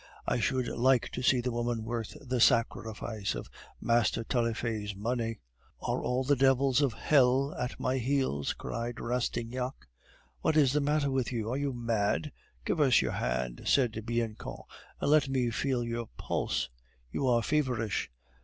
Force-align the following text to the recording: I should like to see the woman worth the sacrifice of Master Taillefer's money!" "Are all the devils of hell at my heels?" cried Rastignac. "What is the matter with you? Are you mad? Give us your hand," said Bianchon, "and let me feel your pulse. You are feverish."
I 0.25 0.39
should 0.39 0.67
like 0.67 1.09
to 1.09 1.21
see 1.21 1.41
the 1.41 1.51
woman 1.51 1.83
worth 1.83 2.17
the 2.27 2.41
sacrifice 2.41 3.35
of 3.35 3.51
Master 3.79 4.23
Taillefer's 4.23 4.95
money!" 4.95 5.41
"Are 5.79 6.03
all 6.03 6.23
the 6.23 6.35
devils 6.35 6.81
of 6.81 6.93
hell 6.93 7.53
at 7.53 7.79
my 7.79 7.99
heels?" 7.99 8.53
cried 8.53 8.99
Rastignac. 8.99 9.75
"What 10.39 10.57
is 10.57 10.73
the 10.73 10.81
matter 10.81 11.11
with 11.11 11.31
you? 11.31 11.51
Are 11.51 11.57
you 11.57 11.71
mad? 11.71 12.31
Give 12.65 12.79
us 12.81 13.03
your 13.03 13.11
hand," 13.11 13.61
said 13.67 13.91
Bianchon, 14.07 14.63
"and 14.99 15.11
let 15.11 15.29
me 15.29 15.51
feel 15.51 15.83
your 15.85 16.07
pulse. 16.17 16.69
You 17.11 17.27
are 17.27 17.43
feverish." 17.43 18.09